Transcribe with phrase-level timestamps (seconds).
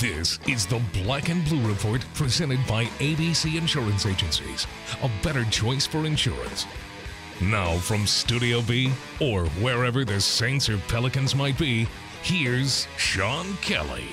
[0.00, 4.66] This is the Black and Blue Report presented by ABC Insurance Agencies.
[5.02, 6.64] A better choice for insurance.
[7.42, 8.90] Now, from Studio B,
[9.20, 11.86] or wherever the Saints or Pelicans might be,
[12.22, 14.06] here's Sean Kelly.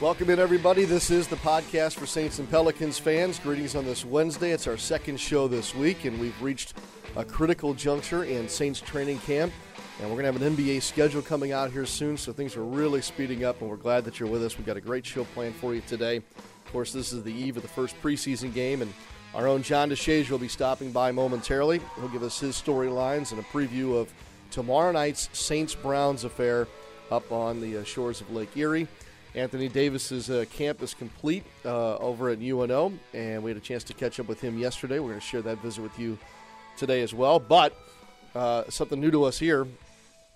[0.00, 0.86] Welcome in, everybody.
[0.86, 3.38] This is the podcast for Saints and Pelicans fans.
[3.38, 4.52] Greetings on this Wednesday.
[4.52, 6.72] It's our second show this week, and we've reached
[7.16, 9.52] a critical juncture in Saints training camp.
[10.02, 12.64] And we're going to have an NBA schedule coming out here soon, so things are
[12.64, 14.58] really speeding up, and we're glad that you're with us.
[14.58, 16.16] We've got a great show planned for you today.
[16.16, 18.92] Of course, this is the eve of the first preseason game, and
[19.32, 21.80] our own John DeShazier will be stopping by momentarily.
[21.94, 24.12] He'll give us his storylines and a preview of
[24.50, 26.66] tomorrow night's Saints Browns affair
[27.12, 28.88] up on the uh, shores of Lake Erie.
[29.36, 33.84] Anthony Davis's uh, camp is complete uh, over at UNO, and we had a chance
[33.84, 34.98] to catch up with him yesterday.
[34.98, 36.18] We're going to share that visit with you
[36.76, 37.38] today as well.
[37.38, 37.72] But
[38.34, 39.64] uh, something new to us here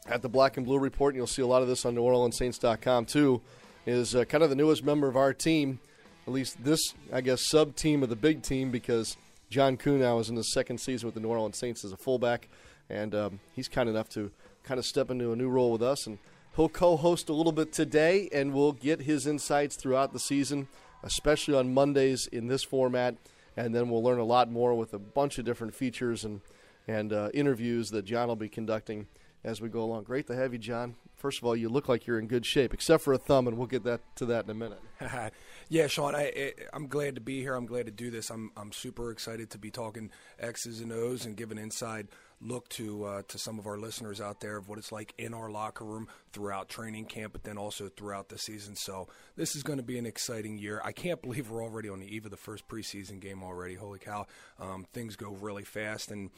[0.09, 3.07] at the Black and Blue Report, and you'll see a lot of this on NewOrleansSaints.com
[3.07, 3.41] too,
[3.87, 5.81] is uh, kind of the newest member of our team,
[6.27, 9.17] at least this, I guess, sub team of the big team, because
[9.51, 11.97] John Kuhn now is in his second season with the New Orleans Saints as a
[11.97, 12.49] fullback,
[12.89, 14.31] and um, he's kind enough to
[14.65, 16.07] kind of step into a new role with us.
[16.07, 16.19] And
[16.57, 20.69] he'll co host a little bit today, and we'll get his insights throughout the season,
[21.03, 23.17] especially on Mondays in this format.
[23.57, 26.43] And then we'll learn a lot more with a bunch of different features and,
[26.87, 29.07] and uh, interviews that John will be conducting
[29.47, 30.03] as we go along.
[30.03, 30.97] Great to have you, John.
[31.15, 33.57] First of all, you look like you're in good shape, except for a thumb, and
[33.57, 34.81] we'll get that to that in a minute.
[35.69, 37.55] yeah, Sean, I, am glad to be here.
[37.55, 38.29] I'm glad to do this.
[38.29, 42.09] I'm I'm super excited to be talking X's and O's and give an inside
[42.41, 45.33] look to uh, to some of our listeners out there of what it's like in
[45.33, 48.75] our locker room throughout training camp, but then also throughout the season.
[48.75, 50.83] So this is going to be an exciting year.
[50.85, 53.77] I can't believe we're already on the eve of the first preseason game already.
[53.77, 54.27] Holy cow!
[54.59, 56.31] Um, things go really fast and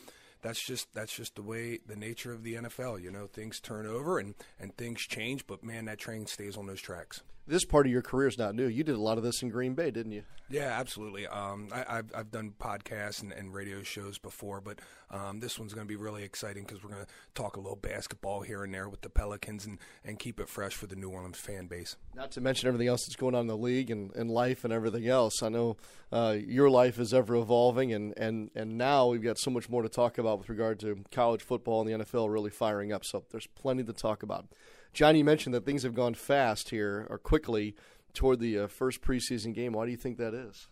[0.43, 3.03] that's just that's just the way the nature of the NFL.
[3.03, 6.67] You know, things turn over and and things change, but man, that train stays on
[6.67, 7.23] those tracks.
[7.49, 8.67] This part of your career is not new.
[8.67, 10.23] You did a lot of this in Green Bay, didn't you?
[10.51, 11.27] Yeah, absolutely.
[11.27, 15.73] Um, I, have I've done podcasts and, and, radio shows before, but um, this one's
[15.73, 18.73] going to be really exciting because we're going to talk a little basketball here and
[18.73, 21.97] there with the Pelicans and, and keep it fresh for the New Orleans fan base.
[22.15, 24.73] Not to mention everything else that's going on in the league and, and life and
[24.73, 25.43] everything else.
[25.43, 25.79] I know
[26.13, 29.83] uh, your life is ever evolving, and, and, and now we've got so much more
[29.83, 33.05] to talk about with regard to college football and the NFL really firing up.
[33.05, 34.47] So there's plenty to talk about.
[34.93, 37.75] John, you mentioned that things have gone fast here or quickly
[38.15, 39.73] toward the uh, first preseason game.
[39.73, 40.69] Why do you think that is?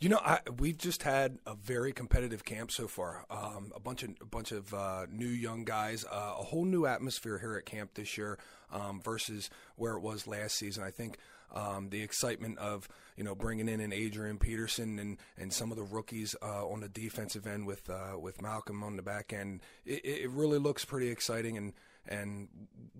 [0.00, 3.24] You know, I, we've just had a very competitive camp so far.
[3.30, 6.86] Um, a bunch of a bunch of uh, new young guys, uh, a whole new
[6.86, 8.38] atmosphere here at camp this year
[8.72, 10.84] um, versus where it was last season.
[10.84, 11.18] I think
[11.52, 15.76] um, the excitement of you know bringing in an Adrian Peterson and, and some of
[15.76, 19.62] the rookies uh, on the defensive end with uh, with Malcolm on the back end,
[19.84, 21.72] it, it really looks pretty exciting and
[22.08, 22.48] and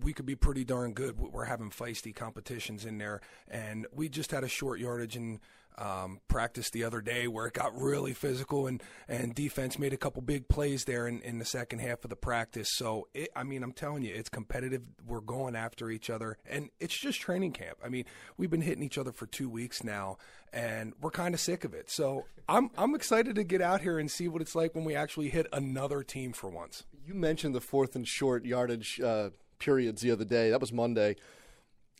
[0.01, 1.19] we could be pretty darn good.
[1.19, 5.39] We're having feisty competitions in there, and we just had a short yardage and
[5.79, 9.97] um, practice the other day where it got really physical and, and defense made a
[9.97, 12.69] couple big plays there in, in the second half of the practice.
[12.73, 14.83] So, it, I mean, I'm telling you, it's competitive.
[15.07, 17.77] We're going after each other, and it's just training camp.
[17.83, 18.05] I mean,
[18.37, 20.17] we've been hitting each other for two weeks now,
[20.51, 21.89] and we're kind of sick of it.
[21.89, 24.95] So, I'm, I'm excited to get out here and see what it's like when we
[24.95, 26.83] actually hit another team for once.
[27.09, 30.51] You mentioned the fourth and short yardage uh, periods the other day.
[30.51, 31.15] That was Monday.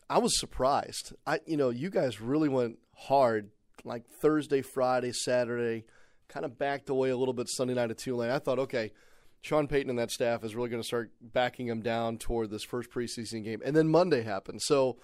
[0.07, 1.13] I was surprised.
[1.25, 3.49] I, you know, you guys really went hard
[3.83, 5.85] like Thursday, Friday, Saturday,
[6.27, 8.29] kind of backed away a little bit Sunday night at Tulane.
[8.29, 8.91] I thought, okay,
[9.41, 12.63] Sean Payton and that staff is really going to start backing him down toward this
[12.63, 13.63] first preseason game.
[13.65, 14.61] And then Monday happened.
[14.61, 14.97] So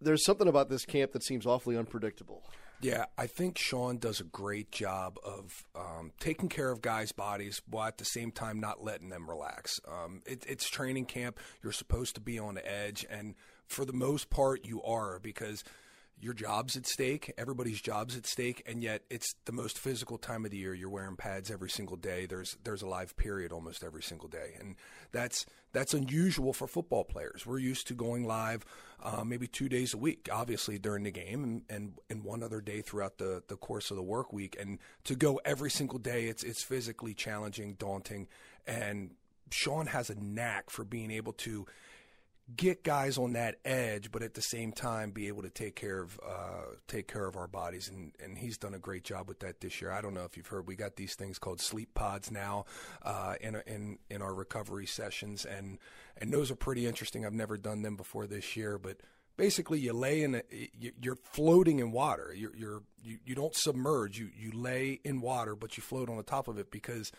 [0.00, 2.42] there's something about this camp that seems awfully unpredictable.
[2.82, 7.60] Yeah, I think Sean does a great job of um, taking care of guys' bodies
[7.68, 9.80] while at the same time not letting them relax.
[9.86, 11.38] Um, it, it's training camp.
[11.62, 13.04] You're supposed to be on the edge.
[13.10, 13.34] And
[13.66, 15.62] for the most part, you are because–
[16.20, 20.44] your job's at stake, everybody's job's at stake, and yet it's the most physical time
[20.44, 20.74] of the year.
[20.74, 22.26] You're wearing pads every single day.
[22.26, 24.76] There's there's a live period almost every single day, and
[25.12, 27.46] that's that's unusual for football players.
[27.46, 28.64] We're used to going live
[29.02, 32.60] uh, maybe two days a week, obviously during the game, and, and and one other
[32.60, 34.56] day throughout the the course of the work week.
[34.60, 38.28] And to go every single day, it's it's physically challenging, daunting,
[38.66, 39.10] and
[39.50, 41.66] Sean has a knack for being able to
[42.56, 46.00] get guys on that edge, but at the same time be able to take care
[46.00, 49.40] of uh, take care of our bodies, and, and he's done a great job with
[49.40, 49.90] that this year.
[49.90, 52.64] I don't know if you've heard, we got these things called sleep pods now
[53.02, 55.78] uh, in in in our recovery sessions, and
[56.16, 57.24] and those are pretty interesting.
[57.24, 58.98] I've never done them before this year, but
[59.36, 60.42] basically you lay in a,
[61.00, 62.32] you're floating in water.
[62.36, 64.18] You're, you're you you don't submerge.
[64.18, 67.10] You you lay in water, but you float on the top of it because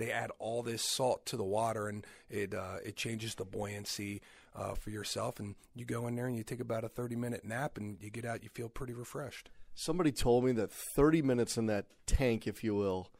[0.00, 4.22] they add all this salt to the water, and it uh, it changes the buoyancy
[4.56, 5.38] uh, for yourself.
[5.38, 8.10] And you go in there and you take about a 30 minute nap, and you
[8.10, 9.50] get out, you feel pretty refreshed.
[9.74, 13.10] Somebody told me that 30 minutes in that tank, if you will,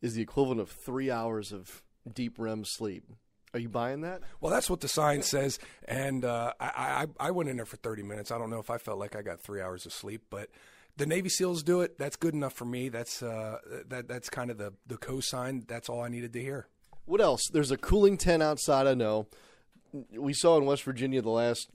[0.00, 1.82] is the equivalent of three hours of
[2.12, 3.04] deep REM sleep.
[3.54, 4.20] Are you buying that?
[4.40, 7.78] Well, that's what the sign says, and uh, I, I I went in there for
[7.78, 8.30] 30 minutes.
[8.30, 10.50] I don't know if I felt like I got three hours of sleep, but
[10.98, 11.96] the Navy SEALs do it.
[11.96, 12.88] That's good enough for me.
[12.88, 13.58] That's uh,
[13.88, 15.66] that that's kind of the the cosign.
[15.66, 16.66] That's all I needed to hear.
[17.06, 17.48] What else?
[17.50, 18.86] There's a cooling tent outside.
[18.86, 19.28] I know.
[20.12, 21.70] We saw in West Virginia the last,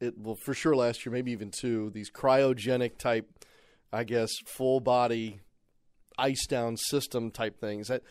[0.00, 1.90] it well for sure last year, maybe even two.
[1.90, 3.44] These cryogenic type,
[3.92, 5.40] I guess, full body,
[6.16, 7.88] ice down system type things.
[7.88, 8.02] That,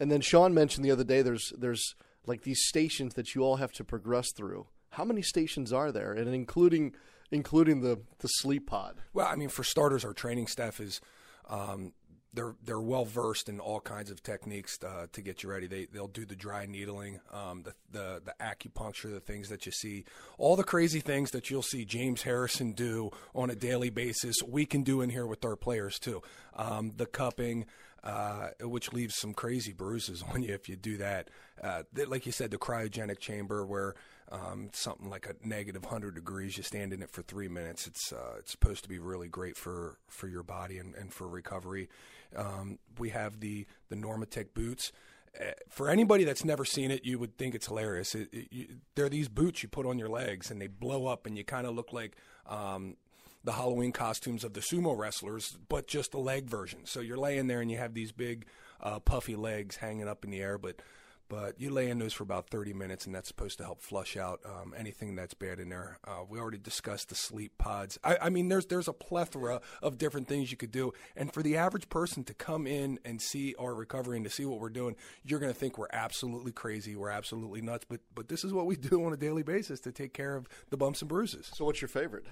[0.00, 1.22] and then Sean mentioned the other day.
[1.22, 1.94] There's there's
[2.26, 4.66] like these stations that you all have to progress through.
[4.90, 6.94] How many stations are there, and including
[7.30, 8.96] including the the sleep pod?
[9.12, 11.00] Well, I mean, for starters, our training staff is.
[11.48, 11.92] Um,
[12.36, 15.66] they're they're well versed in all kinds of techniques uh, to get you ready.
[15.66, 19.72] They they'll do the dry needling, um, the the the acupuncture, the things that you
[19.72, 20.04] see,
[20.38, 24.36] all the crazy things that you'll see James Harrison do on a daily basis.
[24.46, 26.22] We can do in here with our players too.
[26.54, 27.66] Um, the cupping,
[28.04, 31.28] uh, which leaves some crazy bruises on you if you do that.
[31.62, 33.94] Uh, like you said, the cryogenic chamber where
[34.30, 37.86] um, something like a negative hundred degrees, you stand in it for three minutes.
[37.86, 41.28] It's uh, it's supposed to be really great for, for your body and, and for
[41.28, 41.88] recovery.
[42.34, 44.92] Um, we have the the Normatec boots.
[45.38, 48.14] Uh, for anybody that's never seen it, you would think it's hilarious.
[48.14, 51.26] It, it, you, they're these boots you put on your legs, and they blow up,
[51.26, 52.96] and you kind of look like um,
[53.44, 56.80] the Halloween costumes of the sumo wrestlers, but just the leg version.
[56.84, 58.44] So you're laying there and you have these big,
[58.80, 60.82] uh, puffy legs hanging up in the air, but
[61.28, 64.16] but you lay in those for about 30 minutes, and that's supposed to help flush
[64.16, 65.98] out um, anything that's bad in there.
[66.06, 67.98] Uh, we already discussed the sleep pods.
[68.04, 71.42] I, I, mean, there's there's a plethora of different things you could do, and for
[71.42, 74.68] the average person to come in and see our recovery and to see what we're
[74.68, 77.84] doing, you're going to think we're absolutely crazy, we're absolutely nuts.
[77.88, 80.48] But but this is what we do on a daily basis to take care of
[80.70, 81.50] the bumps and bruises.
[81.54, 82.26] So, what's your favorite?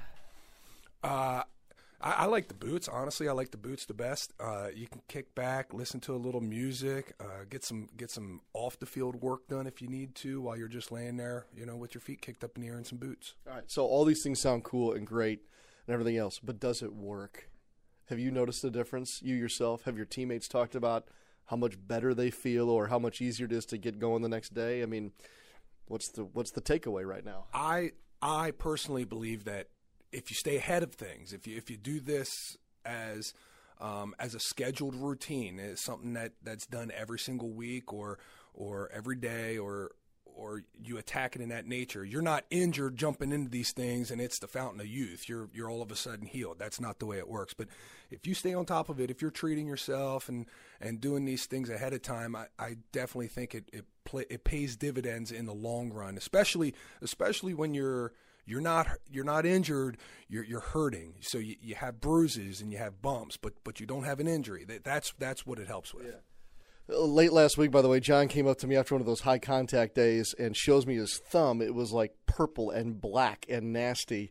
[1.02, 1.42] Uh,
[2.04, 2.86] I, I, like the boots.
[2.86, 4.34] Honestly, I like the boots the best.
[4.38, 8.42] Uh, you can kick back, listen to a little music, uh, get some get some
[8.52, 11.64] off the field work done if you need to while you're just laying there, you
[11.64, 13.34] know, with your feet kicked up in the air and some boots.
[13.48, 13.64] All right.
[13.66, 15.40] So all these things sound cool and great
[15.86, 17.48] and everything else, but does it work?
[18.10, 19.22] Have you noticed a difference?
[19.22, 21.08] You yourself, have your teammates talked about
[21.46, 24.28] how much better they feel or how much easier it is to get going the
[24.28, 24.82] next day?
[24.82, 25.12] I mean,
[25.86, 27.46] what's the what's the takeaway right now?
[27.54, 29.68] I I personally believe that
[30.14, 33.34] if you stay ahead of things, if you if you do this as
[33.80, 38.18] um, as a scheduled routine, is something that, that's done every single week or
[38.54, 39.90] or every day or
[40.36, 42.04] or you attack it in that nature.
[42.04, 45.28] You're not injured jumping into these things and it's the fountain of youth.
[45.28, 46.58] You're you're all of a sudden healed.
[46.58, 47.54] That's not the way it works.
[47.54, 47.68] But
[48.10, 50.46] if you stay on top of it, if you're treating yourself and
[50.80, 54.44] and doing these things ahead of time, I, I definitely think it it play, it
[54.44, 58.12] pays dividends in the long run, especially especially when you're
[58.46, 59.96] you're not you're not injured.
[60.28, 61.14] You're you're hurting.
[61.20, 64.28] So you, you have bruises and you have bumps, but but you don't have an
[64.28, 64.64] injury.
[64.64, 66.06] That, that's that's what it helps with.
[66.06, 66.94] Yeah.
[66.94, 69.06] Uh, late last week, by the way, John came up to me after one of
[69.06, 71.62] those high contact days and shows me his thumb.
[71.62, 74.30] It was like purple and black and nasty,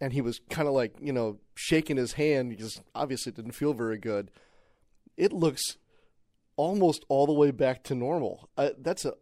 [0.00, 3.52] and he was kind of like you know shaking his hand because obviously it didn't
[3.52, 4.30] feel very good.
[5.16, 5.62] It looks
[6.56, 8.48] almost all the way back to normal.
[8.56, 9.14] Uh, that's a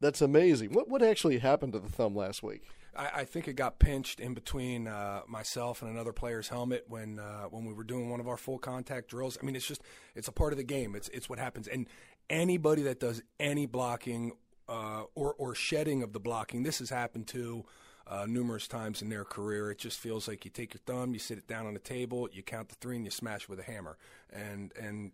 [0.00, 0.72] that's amazing.
[0.72, 2.62] What what actually happened to the thumb last week?
[2.96, 7.18] I, I think it got pinched in between uh, myself and another player's helmet when
[7.18, 9.38] uh, when we were doing one of our full contact drills.
[9.40, 9.82] I mean, it's just
[10.14, 10.94] it's a part of the game.
[10.94, 11.68] It's it's what happens.
[11.68, 11.88] And
[12.28, 14.32] anybody that does any blocking
[14.68, 17.64] uh, or or shedding of the blocking, this has happened to.
[18.04, 19.70] Uh, numerous times in their career.
[19.70, 22.28] It just feels like you take your thumb, you sit it down on the table,
[22.32, 23.96] you count the three, and you smash with a hammer.
[24.32, 25.12] And and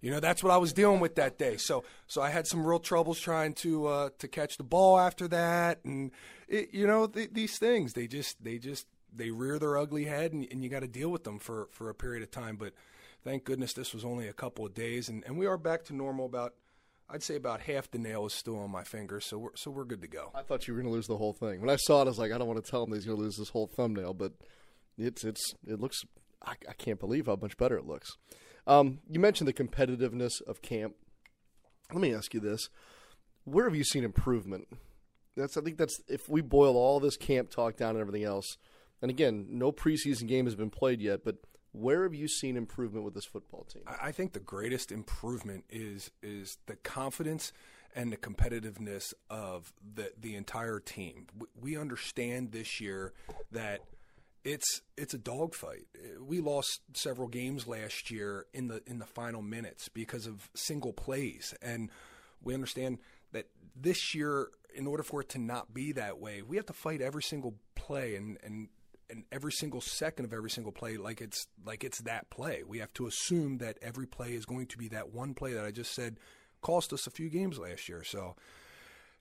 [0.00, 1.56] you know that's what I was dealing with that day.
[1.56, 5.28] So so I had some real troubles trying to uh, to catch the ball after
[5.28, 6.10] that, and
[6.48, 10.32] it, you know th- these things they just they just they rear their ugly head,
[10.32, 12.56] and, and you got to deal with them for for a period of time.
[12.56, 12.72] But
[13.24, 15.94] thank goodness this was only a couple of days, and, and we are back to
[15.94, 16.26] normal.
[16.26, 16.54] About
[17.08, 19.84] I'd say about half the nail is still on my finger, so we're so we're
[19.84, 20.30] good to go.
[20.34, 21.60] I thought you were going to lose the whole thing.
[21.60, 23.18] When I saw it, I was like, I don't want to tell him he's going
[23.18, 24.32] to lose this whole thumbnail, but
[24.96, 26.00] it's it's it looks.
[26.42, 28.16] I, I can't believe how much better it looks.
[28.70, 30.94] Um, you mentioned the competitiveness of camp.
[31.92, 32.68] Let me ask you this:
[33.44, 34.68] Where have you seen improvement?
[35.36, 38.58] That's I think that's if we boil all this camp talk down and everything else.
[39.02, 41.38] And again, no preseason game has been played yet, but
[41.72, 43.82] where have you seen improvement with this football team?
[43.86, 47.52] I think the greatest improvement is is the confidence
[47.96, 51.26] and the competitiveness of the the entire team.
[51.60, 53.14] We understand this year
[53.50, 53.80] that
[54.44, 55.86] it's it's a dogfight.
[56.20, 60.92] We lost several games last year in the in the final minutes because of single
[60.92, 61.90] plays, and
[62.42, 62.98] we understand
[63.32, 66.72] that this year, in order for it to not be that way, we have to
[66.72, 68.68] fight every single play and and
[69.10, 72.62] and every single second of every single play like it's like it's that play.
[72.66, 75.64] We have to assume that every play is going to be that one play that
[75.64, 76.18] I just said
[76.62, 78.04] cost us a few games last year.
[78.04, 78.36] So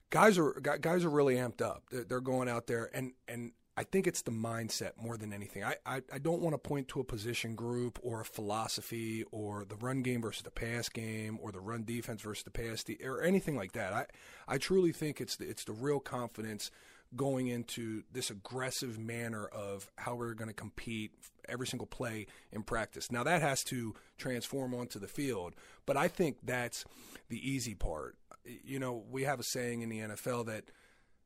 [0.09, 1.83] guys are guys are really amped up.
[1.91, 5.63] They're, going out there and and I think it's the mindset more than anything.
[5.63, 9.63] I, I, I, don't want to point to a position group or a philosophy or
[9.63, 12.99] the run game versus the pass game or the run defense versus the pass de-
[13.01, 13.93] or anything like that.
[13.93, 14.05] I,
[14.49, 16.71] I truly think it's the, it's the real confidence
[17.15, 21.11] going into this aggressive manner of how we're going to compete
[21.47, 23.09] every single play in practice.
[23.09, 25.55] Now that has to transform onto the field,
[25.85, 26.83] but I think that's
[27.29, 28.17] the easy part.
[28.43, 30.65] You know, we have a saying in the NFL that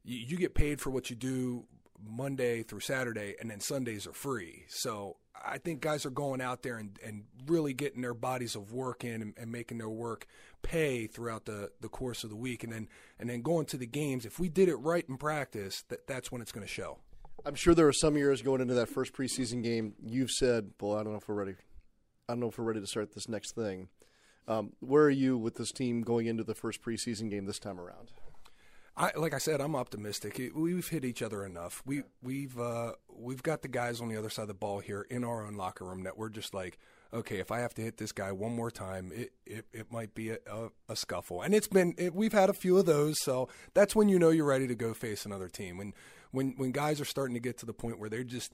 [0.03, 1.65] you, you get paid for what you do
[2.05, 4.65] Monday through Saturday, and then Sundays are free.
[4.67, 8.71] So I think guys are going out there and, and really getting their bodies of
[8.71, 10.25] work in and, and, making their work
[10.61, 12.87] pay throughout the, the course of the week, and then
[13.19, 14.25] and then going to the games.
[14.25, 16.99] If we did it right in practice, that that's when it's going to show.
[17.45, 19.93] I'm sure there are some years going into that first preseason game.
[20.01, 21.55] You've said, "Well, I don't know if we're ready.
[22.29, 23.89] I don't know if we're ready to start this next thing."
[24.47, 27.79] Um, where are you with this team going into the first preseason game this time
[27.79, 28.11] around?
[28.95, 30.39] I, like I said, I'm optimistic.
[30.53, 31.81] We've hit each other enough.
[31.85, 35.07] We we've uh, we've got the guys on the other side of the ball here
[35.09, 36.77] in our own locker room that we're just like,
[37.11, 40.13] okay, if I have to hit this guy one more time, it it, it might
[40.13, 41.41] be a, a, a scuffle.
[41.41, 44.29] And it's been it, we've had a few of those, so that's when you know
[44.29, 45.77] you're ready to go face another team.
[45.77, 45.93] When
[46.29, 48.53] when when guys are starting to get to the point where they're just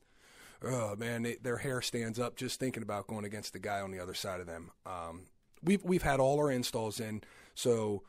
[0.63, 3.91] oh man, they, their hair stands up just thinking about going against the guy on
[3.91, 4.71] the other side of them.
[4.85, 5.23] Um,
[5.61, 7.23] we've we've had all our installs in,
[7.55, 8.03] so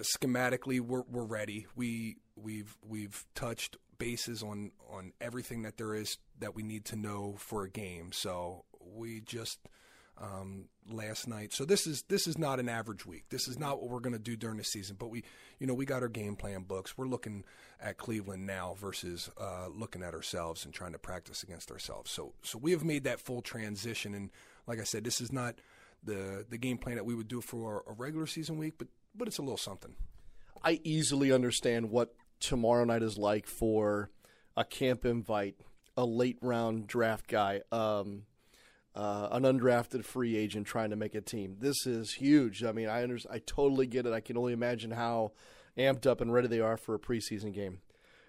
[0.00, 1.66] schematically we're we're ready.
[1.76, 6.96] We we've we've touched bases on on everything that there is that we need to
[6.96, 8.12] know for a game.
[8.12, 9.60] So we just
[10.20, 11.52] um, last night.
[11.52, 13.24] So this is this is not an average week.
[13.30, 14.96] This is not what we're going to do during the season.
[14.98, 15.24] But we,
[15.58, 16.96] you know, we got our game plan books.
[16.96, 17.44] We're looking
[17.80, 22.10] at Cleveland now versus uh, looking at ourselves and trying to practice against ourselves.
[22.10, 24.14] So so we have made that full transition.
[24.14, 24.30] And
[24.66, 25.56] like I said, this is not
[26.02, 29.28] the the game plan that we would do for a regular season week, but but
[29.28, 29.94] it's a little something.
[30.62, 34.10] I easily understand what tomorrow night is like for
[34.56, 35.56] a camp invite,
[35.96, 38.22] a late round draft guy, um,
[38.94, 41.56] uh, an undrafted free agent trying to make a team.
[41.60, 42.62] This is huge.
[42.62, 44.12] I mean, I under- I totally get it.
[44.12, 45.32] I can only imagine how
[45.76, 47.80] amped up and ready they are for a preseason game.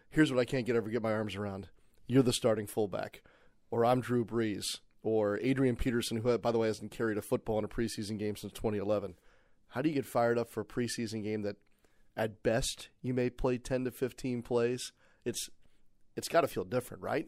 [0.09, 1.69] Here's what I can't get ever get my arms around:
[2.07, 3.21] you're the starting fullback,
[3.69, 4.63] or I'm Drew Brees,
[5.03, 8.35] or Adrian Peterson, who by the way hasn't carried a football in a preseason game
[8.35, 9.15] since 2011.
[9.69, 11.57] How do you get fired up for a preseason game that,
[12.15, 14.91] at best, you may play ten to fifteen plays?
[15.25, 15.49] It's
[16.15, 17.27] it's got to feel different, right?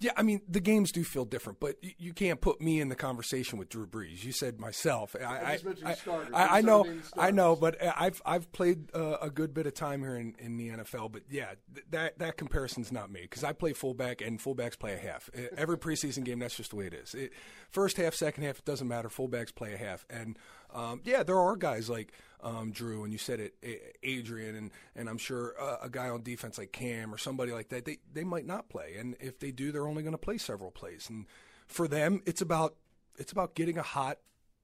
[0.00, 2.94] Yeah, I mean the games do feel different, but you can't put me in the
[2.94, 4.24] conversation with Drew Brees.
[4.24, 5.14] You said myself.
[5.14, 5.96] I, I, I,
[6.32, 6.86] I, I know,
[7.18, 10.34] I know, but uh, I've I've played uh, a good bit of time here in,
[10.38, 11.12] in the NFL.
[11.12, 14.94] But yeah, th- that that comparison's not me because I play fullback and fullbacks play
[14.94, 15.28] a half.
[15.54, 17.12] Every preseason game, that's just the way it is.
[17.12, 17.34] It,
[17.68, 19.10] first half, second half, it doesn't matter.
[19.10, 20.38] Fullbacks play a half, and
[20.74, 22.12] um, yeah, there are guys like
[22.42, 26.22] um, Drew, and you said it, Adrian, and and I'm sure uh, a guy on
[26.22, 27.84] defense like Cam or somebody like that.
[27.84, 30.70] They they might not play, and if they do, they're only going to play several
[30.70, 31.08] plays.
[31.08, 31.26] And
[31.66, 32.76] for them, it's about
[33.18, 34.18] it's about getting a hot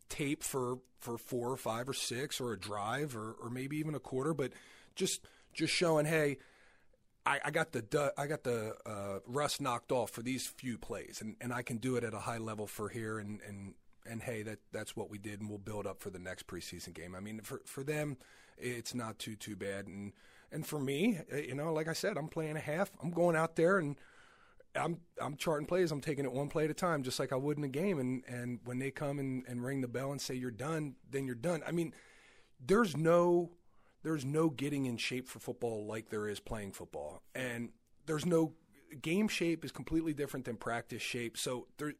[0.08, 3.94] tape for for four or five or six or a drive or or maybe even
[3.94, 4.52] a quarter, but
[4.94, 6.38] just just showing, hey.
[7.28, 11.20] I, I got the I got the uh, rust knocked off for these few plays,
[11.20, 13.74] and, and I can do it at a high level for here, and, and
[14.08, 16.94] and hey, that that's what we did, and we'll build up for the next preseason
[16.94, 17.14] game.
[17.14, 18.16] I mean, for for them,
[18.58, 20.12] it's not too too bad, and
[20.52, 22.90] and for me, eh, you know, like I said, I'm playing a half.
[23.02, 23.96] I'm going out there and.
[24.74, 25.90] I'm I'm charting plays.
[25.90, 27.98] I'm taking it one play at a time, just like I would in a game.
[27.98, 31.24] And and when they come and, and ring the bell and say you're done, then
[31.24, 31.62] you're done.
[31.66, 31.94] I mean,
[32.60, 33.52] there's no
[34.02, 37.70] there's no getting in shape for football like there is playing football, and
[38.04, 38.52] there's no
[39.02, 41.36] game shape is completely different than practice shape.
[41.36, 41.94] So there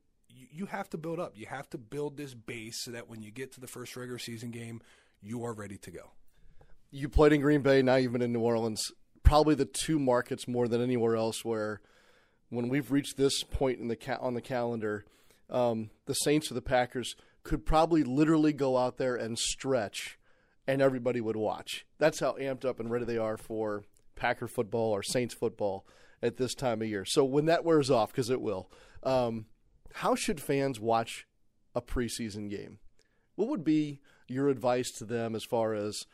[0.51, 1.33] you have to build up.
[1.37, 4.19] You have to build this base so that when you get to the first regular
[4.19, 4.81] season game,
[5.23, 6.13] you are ready to go.
[6.91, 8.83] You played in Green Bay, now you've been in New Orleans.
[9.23, 11.81] Probably the two markets more than anywhere else where,
[12.49, 15.05] when we've reached this point in the ca- on the calendar,
[15.51, 20.19] um, the Saints or the Packers could probably literally go out there and stretch,
[20.67, 21.87] and everybody would watch.
[21.99, 25.87] That's how amped up and ready they are for Packer football or Saints football
[26.23, 27.05] at this time of year.
[27.05, 28.71] So when that wears off, because it will,
[29.03, 29.47] um,
[29.95, 31.27] how should fans watch
[31.75, 32.79] a preseason game?
[33.35, 36.07] What would be your advice to them as far as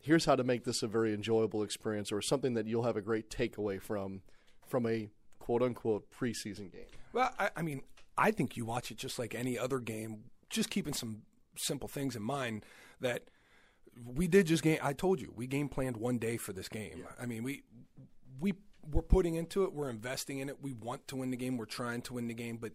[0.00, 3.02] here's how to make this a very enjoyable experience or something that you'll have a
[3.02, 4.22] great takeaway from
[4.66, 5.08] from a
[5.38, 6.86] quote unquote preseason game?
[7.12, 7.82] Well, I, I mean,
[8.16, 11.22] I think you watch it just like any other game, just keeping some
[11.56, 12.64] simple things in mind
[13.00, 13.24] that
[14.04, 14.78] we did just game.
[14.82, 17.04] I told you we game planned one day for this game.
[17.20, 17.62] I mean, we
[18.40, 18.54] we
[18.90, 19.72] we're putting into it.
[19.72, 20.62] We're investing in it.
[20.62, 21.56] We want to win the game.
[21.56, 22.72] We're trying to win the game, but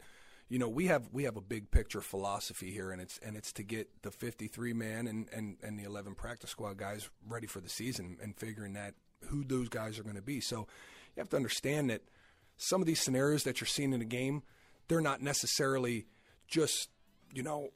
[0.54, 3.52] you know we have we have a big picture philosophy here, and it's and it's
[3.54, 7.60] to get the 53 man and and and the 11 practice squad guys ready for
[7.60, 8.94] the season and figuring that
[9.30, 10.40] who those guys are going to be.
[10.40, 10.68] So
[11.16, 12.04] you have to understand that
[12.56, 14.44] some of these scenarios that you're seeing in a game,
[14.90, 16.06] they're not necessarily
[16.48, 16.90] just
[17.34, 17.70] you know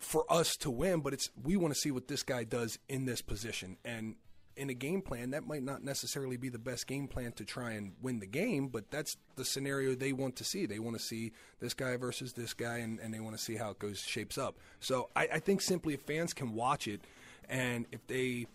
[0.00, 3.04] for us to win, but it's we want to see what this guy does in
[3.04, 3.76] this position.
[3.84, 4.16] And
[4.56, 7.72] in a game plan, that might not necessarily be the best game plan to try
[7.72, 10.66] and win the game, but that's the scenario they want to see.
[10.66, 13.56] They want to see this guy versus this guy, and, and they want to see
[13.56, 14.56] how it goes shapes up.
[14.80, 17.02] So I, I think simply if fans can watch it,
[17.48, 18.46] and if they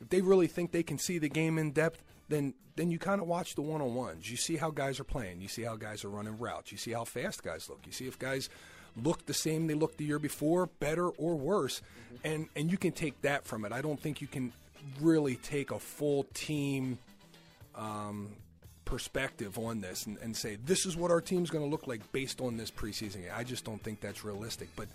[0.00, 3.20] if they really think they can see the game in depth, then then you kind
[3.20, 4.30] of watch the one on ones.
[4.30, 5.42] You see how guys are playing.
[5.42, 6.72] You see how guys are running routes.
[6.72, 7.80] You see how fast guys look.
[7.84, 8.48] You see if guys
[8.96, 12.26] look the same they looked the year before, better or worse, mm-hmm.
[12.26, 13.72] and and you can take that from it.
[13.72, 14.52] I don't think you can
[15.00, 16.98] really take a full team
[17.74, 18.30] um,
[18.84, 22.10] perspective on this and, and, say this is what our team's going to look like
[22.12, 23.22] based on this preseason.
[23.34, 24.68] I just don't think that's realistic.
[24.74, 24.88] But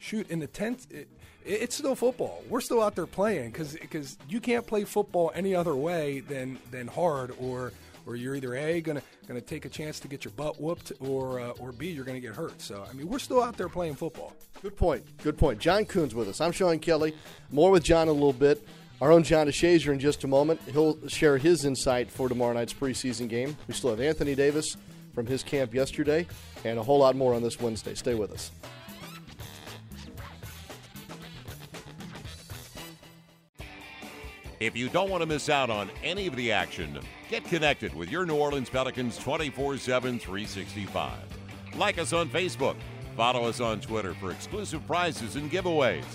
[0.00, 1.08] shoot, in the tenth, it,
[1.44, 2.42] it's still football.
[2.48, 6.88] We're still out there playing because you can't play football any other way than than
[6.88, 7.72] hard or
[8.06, 11.40] or you're either a gonna gonna take a chance to get your butt whooped, or
[11.40, 12.60] uh, or b you're gonna get hurt.
[12.60, 14.32] So I mean, we're still out there playing football.
[14.62, 15.04] Good point.
[15.22, 15.58] Good point.
[15.58, 16.40] John Kuhn with us.
[16.40, 17.14] I'm Sean Kelly.
[17.50, 18.66] More with John a little bit.
[19.00, 20.60] Our own John DeShazier in just a moment.
[20.72, 23.54] He'll share his insight for tomorrow night's preseason game.
[23.68, 24.76] We still have Anthony Davis
[25.14, 26.26] from his camp yesterday,
[26.64, 27.94] and a whole lot more on this Wednesday.
[27.94, 28.50] Stay with us.
[34.60, 36.98] If you don't want to miss out on any of the action,
[37.28, 41.12] get connected with your New Orleans Pelicans 24 7, 365.
[41.76, 42.76] Like us on Facebook,
[43.14, 46.06] follow us on Twitter for exclusive prizes and giveaways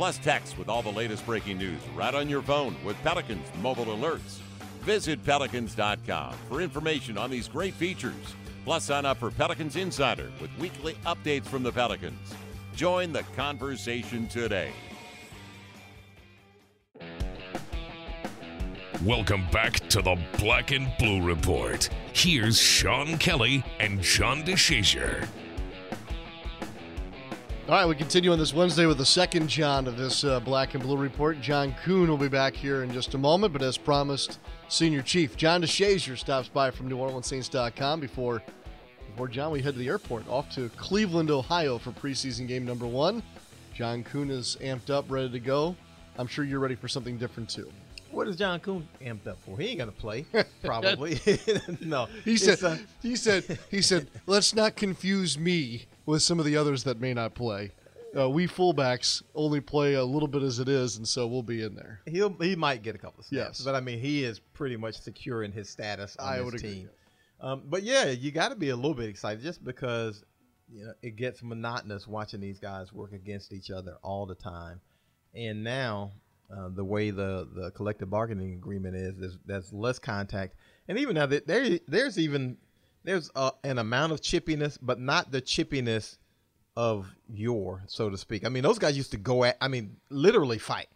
[0.00, 3.84] plus text with all the latest breaking news right on your phone with Pelicans mobile
[3.84, 4.38] alerts.
[4.80, 8.34] Visit pelicans.com for information on these great features.
[8.64, 12.32] Plus, sign up for Pelicans Insider with weekly updates from the Pelicans.
[12.74, 14.72] Join the conversation today.
[19.04, 21.90] Welcome back to the Black and Blue Report.
[22.14, 25.28] Here's Sean Kelly and John DeShazier.
[27.70, 30.74] All right, we continue on this Wednesday with the second John of this uh, Black
[30.74, 31.40] and Blue Report.
[31.40, 35.36] John Kuhn will be back here in just a moment, but as promised, Senior Chief
[35.36, 38.42] John DeShazier stops by from NewOrleansSaints.com before,
[39.06, 42.88] before John, we head to the airport, off to Cleveland, Ohio for preseason game number
[42.88, 43.22] one.
[43.72, 45.76] John Kuhn is amped up, ready to go.
[46.18, 47.70] I'm sure you're ready for something different too.
[48.10, 49.56] What is John Kuhn amped up for?
[49.56, 50.26] He ain't gonna play,
[50.64, 51.20] probably.
[51.80, 52.64] no, he said.
[52.64, 53.60] Uh, he said.
[53.70, 54.08] He said.
[54.26, 57.72] Let's not confuse me with some of the others that may not play.
[58.18, 61.62] Uh, we fullbacks only play a little bit as it is, and so we'll be
[61.62, 62.00] in there.
[62.06, 64.76] He'll he might get a couple of Yes, snaps, but I mean he is pretty
[64.76, 66.70] much secure in his status on I would team.
[66.70, 66.88] Agree.
[67.40, 70.24] Um, but yeah, you got to be a little bit excited just because
[70.68, 74.80] you know it gets monotonous watching these guys work against each other all the time,
[75.34, 76.10] and now
[76.52, 80.56] uh, the way the the collective bargaining agreement is, there's, there's less contact,
[80.88, 82.56] and even now there there's even
[83.04, 86.18] there's a, an amount of chippiness, but not the chippiness
[86.76, 88.44] of your, so to speak.
[88.44, 90.88] I mean, those guys used to go at, I mean, literally fight.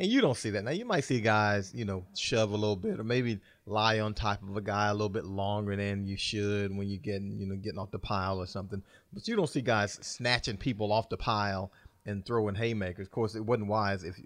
[0.00, 0.62] And you don't see that.
[0.62, 4.14] Now, you might see guys, you know, shove a little bit or maybe lie on
[4.14, 7.46] top of a guy a little bit longer than you should when you're getting, you
[7.46, 8.80] know, getting off the pile or something.
[9.12, 11.72] But you don't see guys snatching people off the pile
[12.06, 13.08] and throwing haymakers.
[13.08, 14.18] Of course, it wasn't wise if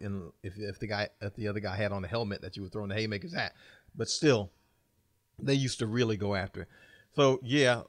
[0.43, 2.69] if if the guy if the other guy had on a helmet that you were
[2.69, 3.55] throwing the haymakers at.
[3.95, 4.51] But still,
[5.39, 6.63] they used to really go after.
[6.63, 6.69] It.
[7.15, 7.83] So yeah,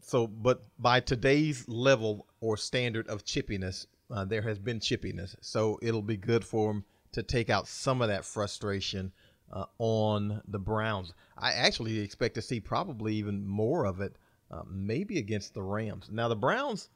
[0.00, 5.34] so but by today's level or standard of chippiness, uh, there has been chippiness.
[5.40, 9.12] So it'll be good for them to take out some of that frustration
[9.52, 11.12] uh, on the Browns.
[11.36, 14.16] I actually expect to see probably even more of it,
[14.50, 16.08] uh, maybe against the Rams.
[16.10, 16.88] Now the Browns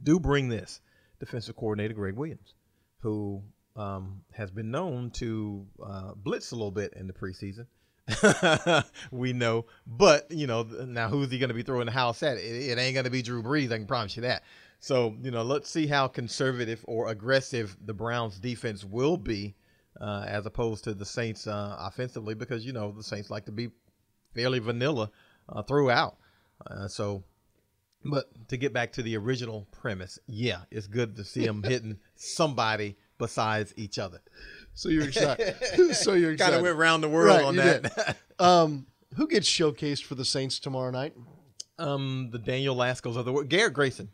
[0.00, 0.80] do bring this
[1.18, 2.54] defensive coordinator Gregg Williams,
[2.98, 3.42] who
[3.74, 7.66] um, has been known to uh, blitz a little bit in the preseason.
[9.10, 9.66] we know.
[9.86, 12.36] But, you know, now who's he going to be throwing the house at?
[12.38, 13.72] It, it ain't going to be Drew Brees.
[13.72, 14.42] I can promise you that.
[14.80, 19.54] So, you know, let's see how conservative or aggressive the Browns defense will be
[20.00, 23.52] uh, as opposed to the Saints uh, offensively because, you know, the Saints like to
[23.52, 23.70] be
[24.34, 25.10] fairly vanilla
[25.48, 26.16] uh, throughout.
[26.66, 27.22] Uh, so,
[28.04, 31.98] but to get back to the original premise, yeah, it's good to see them hitting
[32.16, 34.20] somebody besides each other.
[34.74, 35.54] So you're excited.
[35.94, 36.38] so you're excited.
[36.38, 38.16] kind of went around the world right, on that.
[38.40, 41.14] um, who gets showcased for the Saints tomorrow night?
[41.78, 43.48] Um, the Daniel Lascos of the world.
[43.48, 44.10] Garrett Grayson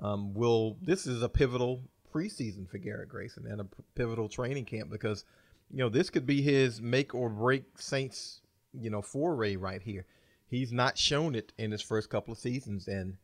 [0.00, 0.76] um, will.
[0.80, 1.82] This is a pivotal
[2.14, 5.24] preseason for Garrett Grayson and a pivotal training camp because
[5.68, 8.40] you know this could be his make or break Saints
[8.72, 10.06] you know foray right here.
[10.46, 13.16] He's not shown it in his first couple of seasons, and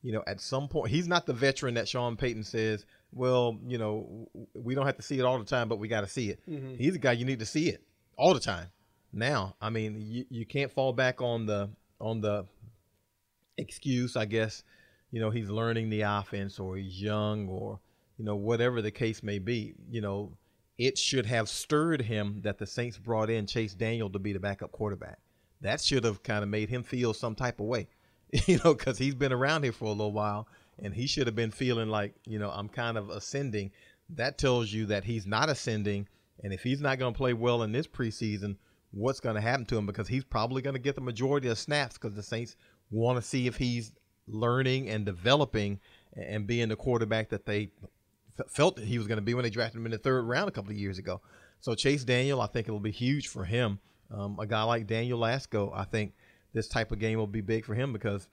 [0.00, 2.86] you know at some point he's not the veteran that Sean Payton says.
[3.16, 6.02] Well, you know we don't have to see it all the time, but we got
[6.02, 6.40] to see it.
[6.48, 6.76] Mm-hmm.
[6.76, 7.82] He's a guy you need to see it
[8.16, 8.68] all the time.
[9.12, 12.44] Now, I mean, you, you can't fall back on the on the
[13.56, 14.62] excuse, I guess,
[15.10, 17.80] you know, he's learning the offense or he's young or,
[18.18, 19.74] you know, whatever the case may be.
[19.90, 20.32] You know,
[20.76, 24.40] it should have stirred him that the Saints brought in Chase Daniel to be the
[24.40, 25.18] backup quarterback.
[25.62, 27.88] That should have kind of made him feel some type of way,
[28.46, 30.46] you know, because he's been around here for a little while
[30.82, 33.72] and he should have been feeling like, you know, I'm kind of ascending.
[34.10, 36.08] That tells you that he's not ascending.
[36.42, 38.56] And if he's not going to play well in this preseason,
[38.90, 39.86] what's going to happen to him?
[39.86, 42.56] Because he's probably going to get the majority of snaps because the Saints
[42.90, 43.92] want to see if he's
[44.28, 45.80] learning and developing
[46.14, 47.70] and being the quarterback that they
[48.48, 50.48] felt that he was going to be when they drafted him in the third round
[50.48, 51.20] a couple of years ago.
[51.60, 53.78] So Chase Daniel, I think it'll be huge for him.
[54.10, 56.12] Um, a guy like Daniel Lasco, I think
[56.52, 58.28] this type of game will be big for him because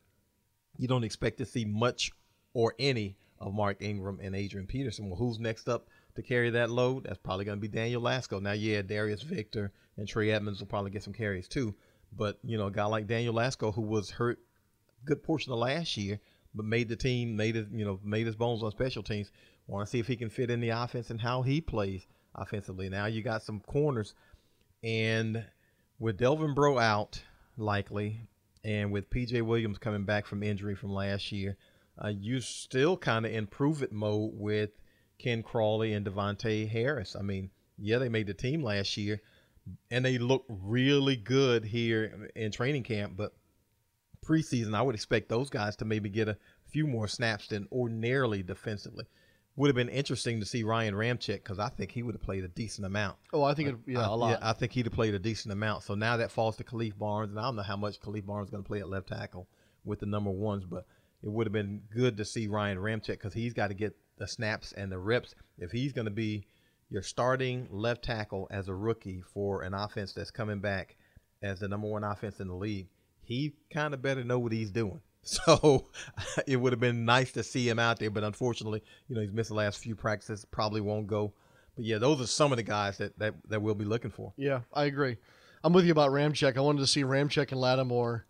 [0.78, 2.12] you don't expect to see much
[2.54, 5.10] or any of Mark Ingram and Adrian Peterson.
[5.10, 7.06] Well, who's next up to carry that load?
[7.06, 8.42] That's probably going to be Daniel Lasco.
[8.42, 11.76] Now, yeah, Darius Victor and Trey Edmunds will probably get some carries too.
[12.16, 14.40] But you know, a guy like Daniel Lasco, who was hurt
[15.02, 16.20] a good portion of last year,
[16.54, 19.32] but made the team, made his, you know, made his bones on special teams.
[19.68, 22.90] Want to see if he can fit in the offense and how he plays offensively.
[22.90, 24.14] Now you got some corners,
[24.84, 25.46] and
[26.00, 27.22] with Delvin Breaux out
[27.58, 28.22] likely,
[28.64, 31.58] and with PJ Williams coming back from injury from last year,
[32.02, 34.72] uh, you still kind of in prove it mode with
[35.20, 37.16] Ken Crawley and Davontae Harris.
[37.16, 39.22] I mean, yeah, they made the team last year,
[39.92, 43.14] and they look really good here in training camp.
[43.16, 43.34] But
[44.26, 48.44] preseason, I would expect those guys to maybe get a few more snaps than ordinarily
[48.44, 49.06] defensively.
[49.56, 52.44] Would have been interesting to see Ryan Ramczyk because I think he would have played
[52.44, 53.18] a decent amount.
[53.32, 54.32] Oh, I think it, yeah, a lot.
[54.32, 55.84] Yeah, I think he'd have played a decent amount.
[55.84, 58.48] So now that falls to Khalif Barnes, and I don't know how much Khalif Barnes
[58.48, 59.48] is going to play at left tackle
[59.86, 60.88] with the number ones, but
[61.24, 64.28] it would have been good to see Ryan Ramczyk because he's got to get the
[64.28, 66.46] snaps and the reps if he's going to be
[66.90, 70.96] you're starting left tackle as a rookie for an offense that's coming back
[71.42, 72.88] as the number one offense in the league,
[73.24, 75.02] he kind of better know what he's doing.
[75.26, 75.88] So
[76.48, 79.32] it would have been nice to see him out there, but unfortunately, you know, he's
[79.32, 81.34] missed the last few practices, probably won't go.
[81.78, 84.34] But yeah, those are some of the guys that that, that we'll be looking for.
[84.36, 85.16] Yeah, I agree.
[85.64, 86.58] I'm with you about Ramczyk.
[86.58, 88.26] I wanted to see Ramczyk and Lattimore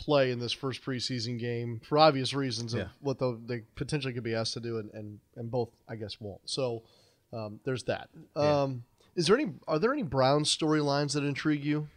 [0.00, 2.88] play in this first preseason game for obvious reasons of yeah.
[3.00, 6.40] what they potentially could be asked to do, and, and, and both, I guess, won't.
[6.48, 6.82] So
[7.32, 8.08] um, there's that.
[8.36, 8.62] Yeah.
[8.62, 8.84] Um,
[9.16, 9.52] is there any?
[9.68, 11.88] Are there any Brown storylines that intrigue you?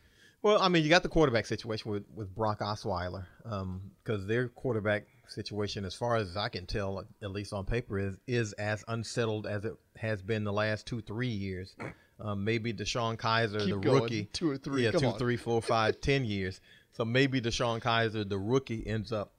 [0.41, 4.49] Well, I mean, you got the quarterback situation with, with Brock Osweiler, because um, their
[4.49, 8.83] quarterback situation, as far as I can tell, at least on paper, is is as
[8.87, 11.75] unsettled as it has been the last two three years.
[12.19, 14.01] Um, maybe DeShone Kizer, Keep the going.
[14.01, 15.17] rookie, two or three, yeah, Come two, on.
[15.17, 16.61] three, four, five, ten years.
[16.93, 19.33] So maybe DeShone Kizer, the rookie, ends up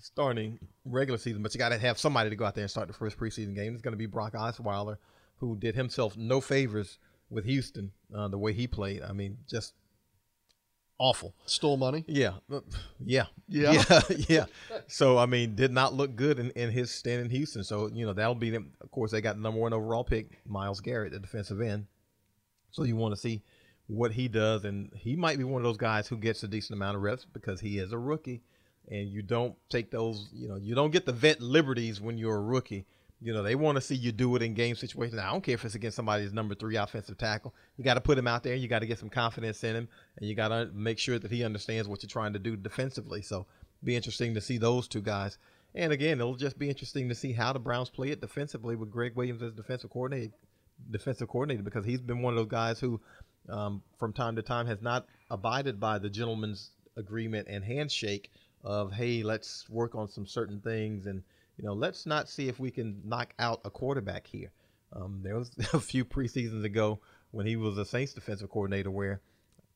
[0.00, 2.88] starting regular season, but you got to have somebody to go out there and start
[2.88, 3.74] the first preseason game.
[3.74, 4.96] It's going to be Brock Osweiler,
[5.36, 6.98] who did himself no favors
[7.30, 9.02] with Houston uh, the way he played.
[9.02, 9.74] I mean, just
[10.98, 11.34] awful.
[11.46, 12.04] Stole money.
[12.08, 12.34] Yeah,
[13.04, 14.44] yeah, yeah, yeah, yeah.
[14.88, 17.62] So I mean, did not look good in, in his stint in Houston.
[17.62, 18.72] So you know that'll be them.
[18.80, 21.86] Of course, they got the number one overall pick, Myles Garrett, the defensive end.
[22.72, 23.42] So you want to see
[23.90, 26.76] what he does, and he might be one of those guys who gets a decent
[26.76, 28.42] amount of reps because he is a rookie,
[28.90, 30.28] and you don't take those.
[30.32, 32.86] You know, you don't get the vet liberties when you're a rookie
[33.22, 35.20] you know, they want to see you do it in game situations.
[35.20, 37.54] I don't care if it's against somebody's number three offensive tackle.
[37.76, 38.54] You got to put him out there.
[38.54, 41.30] You got to get some confidence in him, and you got to make sure that
[41.30, 43.20] he understands what you're trying to do defensively.
[43.20, 43.46] So,
[43.84, 45.38] be interesting to see those two guys.
[45.74, 48.90] And again, it'll just be interesting to see how the Browns play it defensively with
[48.90, 50.32] Gregg Williams as defensive coordinator.
[50.90, 53.00] Defensive coordinator, because he's been one of those guys who,
[53.48, 58.30] um, from time to time, has not abided by the gentleman's agreement and handshake
[58.62, 61.22] of, hey, let's work on some certain things and
[61.60, 64.50] you know, let's not see if we can knock out a quarterback here.
[64.94, 67.00] Um, there was a few preseasons ago
[67.32, 69.20] when he was a Saints defensive coordinator where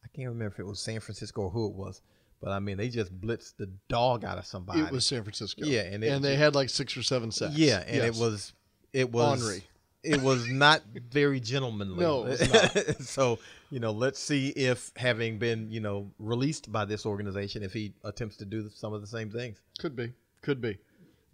[0.03, 2.01] I can't remember if it was San Francisco or who it was,
[2.41, 4.81] but I mean they just blitzed the dog out of somebody.
[4.81, 5.67] It was San Francisco.
[5.67, 7.55] Yeah, and, and they had like six or seven sacks.
[7.55, 8.17] Yeah, and yes.
[8.17, 8.53] it was
[8.95, 9.65] it was Henry.
[10.05, 12.01] It was not very gentlemanly.
[12.01, 12.35] No,
[13.01, 13.39] so
[13.71, 17.95] you know, let's see if having been you know released by this organization, if he
[18.05, 19.63] attempts to do some of the same things.
[19.79, 20.13] Could be,
[20.43, 20.79] could be.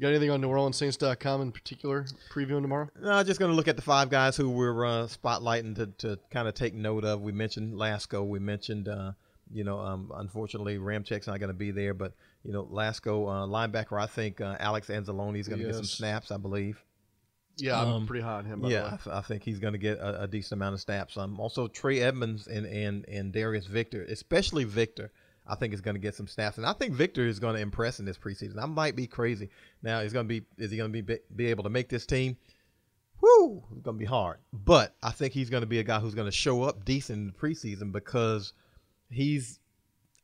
[0.00, 2.88] You got anything on NewOrleansSaints.com in particular previewing tomorrow?
[2.98, 5.88] No, I'm just going to look at the five guys who we're uh, spotlighting to,
[5.98, 7.20] to kind of take note of.
[7.20, 8.26] We mentioned Lasco.
[8.26, 9.12] We mentioned, uh,
[9.52, 13.46] you know, um, unfortunately Ramczyk's not going to be there, but you know, Lasco uh,
[13.46, 14.00] linebacker.
[14.00, 15.74] I think uh, Alex Anzalone is going to yes.
[15.74, 16.30] get some snaps.
[16.30, 16.82] I believe.
[17.62, 18.60] Yeah, I'm Um, pretty high on him.
[18.60, 20.74] By yeah, the I, th- I think he's going to get a, a decent amount
[20.74, 21.16] of snaps.
[21.16, 25.12] Um, also Trey Edmunds and and and Darius Victor, especially Victor,
[25.46, 27.62] I think is going to get some snaps, and I think Victor is going to
[27.62, 28.58] impress in this preseason.
[28.62, 29.50] I might be crazy.
[29.82, 32.06] Now he's going to be is he going to be be able to make this
[32.06, 32.36] team?
[33.22, 34.38] Whoo, it's going to be hard.
[34.52, 37.18] But I think he's going to be a guy who's going to show up decent
[37.18, 38.54] in the preseason because
[39.10, 39.58] he's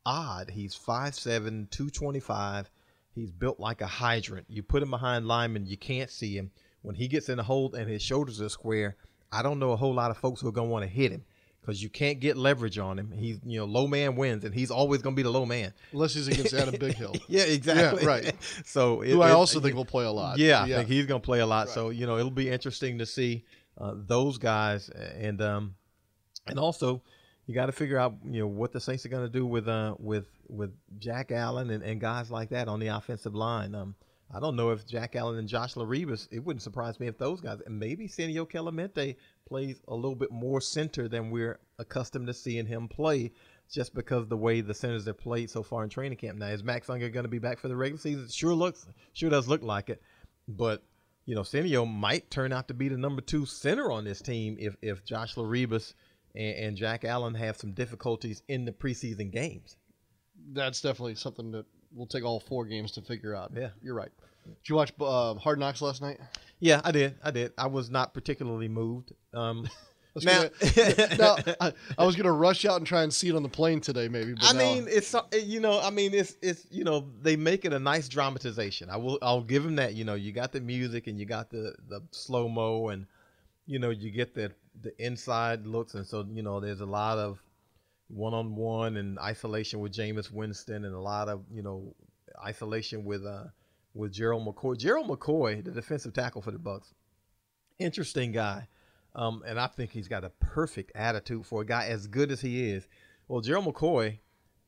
[0.03, 0.49] odd.
[0.49, 2.71] He's 5'7", 225.
[3.13, 4.47] He's built like a hydrant.
[4.49, 6.51] You put him behind linemen, you can't see him.
[6.81, 8.95] When he gets in a hold and his shoulders are square,
[9.31, 11.11] I don't know a whole lot of folks who are going to want to hit
[11.11, 11.25] him
[11.61, 13.11] because you can't get leverage on him.
[13.11, 15.73] He's, you know, low man wins, and he's always going to be the low man.
[15.91, 18.05] Unless he's against Adam Bighill, Yeah, exactly.
[18.05, 18.33] right.
[18.65, 20.37] So it, who I it- also think will play a lot.
[20.37, 21.67] yeah, I think he's going to play a lot.
[21.69, 23.43] So you know, it'll be interesting to see
[23.77, 25.75] uh, those guys, and um,
[26.45, 27.01] and also
[27.47, 29.67] you got to figure out you know what the Saints are going to do with
[29.67, 33.75] uh with with Jack Allen and, and guys like that on the offensive line.
[33.75, 33.95] Um,
[34.33, 36.27] I don't know if Jack Allen and Josh LeRibeus.
[36.31, 39.15] It wouldn't surprise me if those guys, and maybe Senio Kelemete
[39.47, 43.31] plays a little bit more center than we're accustomed to seeing him play.
[43.69, 46.37] Just because the way the centers have played so far in training camp.
[46.37, 48.29] Now, is Max Unger going to be back for the regular season?
[48.29, 50.01] Sure looks, sure does look like it.
[50.47, 50.83] But
[51.25, 54.55] you know, Senio might turn out to be the number two center on this team
[54.57, 55.93] if if Josh LeRibeus
[56.33, 59.75] and, and Jack Allen have some difficulties in the preseason games.
[60.53, 63.51] that's definitely something that will take all four games to figure out.
[63.55, 63.69] Yeah.
[63.81, 64.11] you're right.
[64.45, 66.19] Did you watch uh, Hard Knocks last night?
[66.59, 67.15] Yeah, I did.
[67.23, 67.51] I did.
[67.57, 69.11] I was not particularly moved.
[69.33, 69.67] Um,
[70.23, 70.45] now,
[70.75, 73.49] gonna- now I, I was gonna rush out and try and see it on the
[73.49, 74.33] plane today, maybe.
[74.33, 77.65] But I now- mean, it's you know, I mean, it's it's you know, they make
[77.65, 78.89] it a nice dramatization.
[78.89, 79.93] I will, I'll give them that.
[79.95, 83.05] You know, you got the music and you got the the slow mo, and
[83.65, 87.17] you know, you get the the inside looks, and so you know, there's a lot
[87.17, 87.37] of
[88.07, 91.95] one on one and isolation with Jameis Winston, and a lot of you know,
[92.43, 93.45] isolation with uh
[93.93, 94.77] with Gerald McCoy.
[94.77, 96.93] Gerald McCoy, the defensive tackle for the Bucs,
[97.79, 98.67] interesting guy.
[99.15, 102.41] Um, and I think he's got a perfect attitude for a guy as good as
[102.41, 102.87] he is.
[103.27, 104.19] Well, Gerald McCoy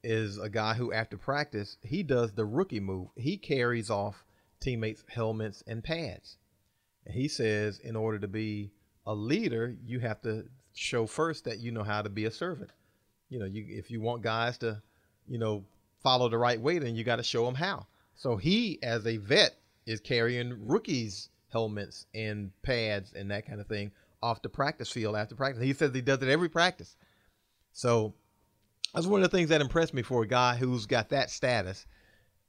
[0.04, 3.10] is a guy who, after practice, he does the rookie move.
[3.16, 4.26] He carries off
[4.60, 6.38] teammates' helmets and pads.
[7.06, 8.72] And he says, in order to be
[9.06, 12.72] a leader, you have to show first that you know how to be a servant.
[13.30, 14.82] You know, you if you want guys to,
[15.28, 15.64] you know,
[16.02, 17.86] follow the right way, then you got to show them how.
[18.16, 23.68] So he, as a vet, is carrying rookies' helmets and pads and that kind of
[23.68, 25.64] thing off the practice field after practice.
[25.64, 26.96] He says he does it every practice.
[27.72, 28.14] So
[28.94, 31.86] that's one of the things that impressed me for a guy who's got that status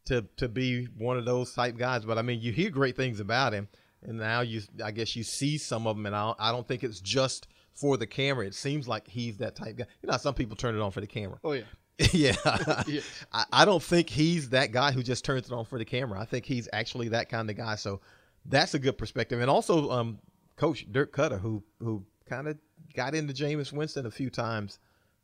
[0.07, 2.05] to to be one of those type guys.
[2.05, 3.69] But I mean, you hear great things about him,
[4.03, 6.66] and now you, I guess, you see some of them, and I don't, I don't
[6.66, 7.49] think it's just
[7.81, 8.47] for the camera.
[8.47, 9.87] It seems like he's that type guy.
[10.03, 11.38] You know, some people turn it on for the camera.
[11.43, 11.62] oh yeah,
[12.12, 12.35] yeah,
[12.87, 13.01] Yeah.
[13.33, 16.21] I, I don't think he's that guy who just turns it on for the camera.
[16.21, 17.77] I think he's actually that kind of guy.
[17.77, 18.01] So
[18.47, 19.40] that's a good perspective.
[19.40, 20.19] And also, um,
[20.57, 22.59] Coach Dirk Koetter, who who kind of
[22.95, 24.79] got into Jameis Winston a few times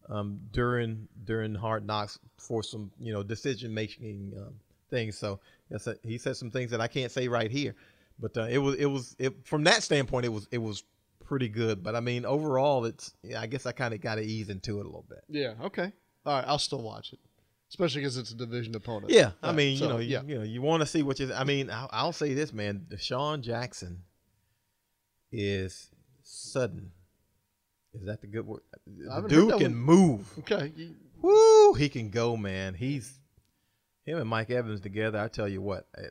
[0.09, 4.55] um, during during Hard Knocks for some you know decision making um,
[4.91, 5.19] things.
[5.19, 5.41] So
[5.71, 7.75] yes, he said some things that I can't say right here,
[8.19, 10.85] but uh, it was it was it, from that standpoint it was it was
[11.27, 11.83] pretty good.
[11.83, 14.79] But I mean overall, it's yeah, I guess I kind of got to ease into
[14.79, 15.25] it a little bit.
[15.29, 15.55] yeah.
[15.65, 15.93] Okay,
[16.25, 16.45] all right.
[16.47, 17.19] I'll still watch it,
[17.71, 19.13] especially because it's a division opponent.
[19.13, 20.23] Yeah, I Right, mean, so, you know, you, yeah.
[20.27, 21.33] you know, you want to see what you.
[21.35, 22.87] I mean, I'll, I'll say this, man.
[22.89, 24.03] DeSean Jackson
[25.33, 25.91] is
[26.23, 26.93] sudden.
[27.95, 28.61] Is that the good word?
[28.87, 29.97] The haven't heard dude that can one.
[29.97, 30.33] move.
[30.41, 32.75] Okay, you- Woo, he can go, man.
[32.75, 33.19] He's
[34.05, 35.19] him and Mike Evans together.
[35.19, 36.09] I tell you what, eh,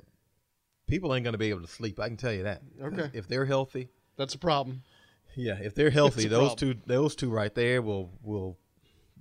[0.87, 1.99] people ain't gonna be able to sleep.
[1.99, 2.63] I can tell you that.
[2.81, 3.11] Okay.
[3.13, 4.81] if they're healthy, that's a problem.
[5.35, 6.73] Yeah, if they're healthy, those problem.
[6.73, 8.57] two, those two right there will will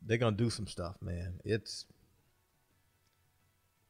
[0.07, 1.41] they're gonna do some stuff, man.
[1.45, 1.87] It's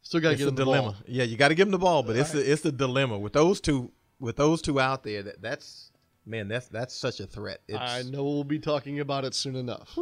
[0.03, 0.93] Still got to it's get a the dilemma.
[0.93, 0.97] ball.
[1.07, 3.33] Yeah, you got to give them the ball, but it's a, it's a dilemma with
[3.33, 5.23] those two with those two out there.
[5.23, 5.91] That that's
[6.27, 7.63] man, that's that's such a threat.
[7.69, 9.97] It's, I know we'll be talking about it soon enough.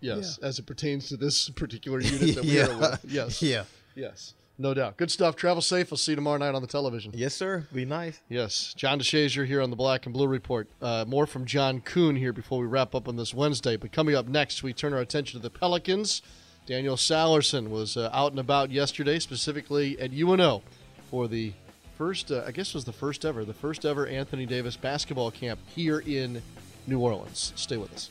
[0.00, 3.04] Yes, as it pertains to this particular unit that we yeah, are with.
[3.08, 3.42] Yes.
[3.42, 3.64] yeah,
[3.96, 4.34] Yes.
[4.60, 4.96] No doubt.
[4.96, 5.36] Good stuff.
[5.36, 5.90] Travel safe.
[5.90, 7.12] We'll see you tomorrow night on the television.
[7.14, 7.68] yes, sir.
[7.72, 8.20] Be nice.
[8.28, 8.74] Yes.
[8.76, 10.68] John DeShazier here on the Black and Blue Report.
[10.82, 13.76] Uh, more from John Kuhn here before we wrap up on this Wednesday.
[13.76, 16.22] But coming up next, we turn our attention to the Pelicans.
[16.66, 20.62] Daniel Sallerson was uh, out and about yesterday, specifically at UNO
[21.08, 21.52] for the
[21.96, 25.60] first, uh, I guess was the first ever, the first ever Anthony Davis basketball camp
[25.74, 26.42] here in
[26.86, 27.52] New Orleans.
[27.54, 28.10] Stay with us.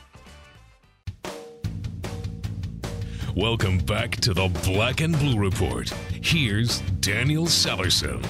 [3.35, 5.87] Welcome back to the Black and Blue Report.
[6.21, 8.25] Here's Daniel Sallerson.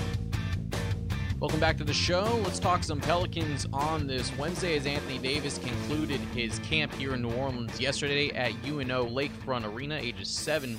[1.39, 2.39] Welcome back to the show.
[2.43, 7.23] Let's talk some Pelicans on this Wednesday as Anthony Davis concluded his camp here in
[7.23, 10.77] New Orleans yesterday at UNO Lakefront Arena, ages 7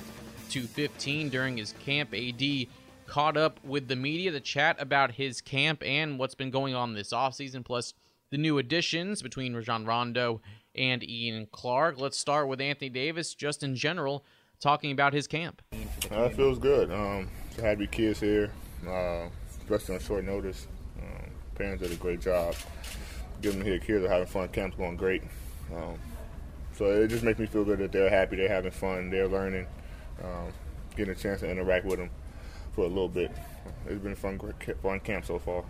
[0.51, 1.27] to 15.
[1.27, 2.67] During his camp, AD
[3.05, 6.93] caught up with the media to chat about his camp and what's been going on
[6.93, 7.93] this offseason, plus
[8.29, 10.39] the new additions between Rajon Rondo
[10.75, 11.99] and Ian Clark.
[11.99, 14.25] Let's start with Anthony Davis, just in general,
[14.59, 15.61] talking about his camp.
[16.11, 16.91] Uh, it feels good.
[16.91, 18.51] Um, to have your kids here.
[18.87, 19.27] Uh,
[19.59, 20.67] especially on short notice.
[21.01, 22.55] Um, parents did a great job
[23.41, 23.79] getting them here.
[23.79, 24.47] Kids are having fun.
[24.49, 25.23] Camp's going great.
[25.73, 25.97] Um,
[26.75, 29.67] so it just makes me feel good that they're happy, they're having fun, they're learning,
[30.23, 30.51] um,
[30.95, 32.09] getting a chance to interact with them
[32.73, 33.31] for a little bit.
[33.87, 34.39] It's been a fun,
[34.81, 35.63] fun camp so far.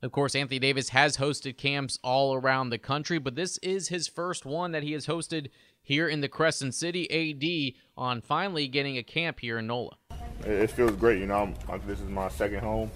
[0.00, 4.06] Of course, Anthony Davis has hosted camps all around the country, but this is his
[4.06, 5.48] first one that he has hosted
[5.82, 9.96] here in the Crescent City AD on finally getting a camp here in NOLA.
[10.44, 11.18] It feels great.
[11.18, 12.92] You know, I'm, this is my second home.